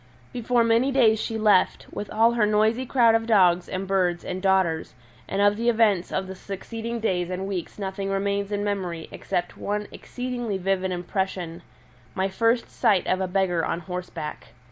[0.33, 4.41] Before many days she left, with all her noisy crowd of dogs and birds and
[4.41, 4.95] daughters,
[5.29, 9.57] and of the events of the succeeding days and weeks nothing remains in memory except
[9.57, 11.61] one exceedingly vivid impression
[12.15, 14.53] my first sight of a beggar on horseback.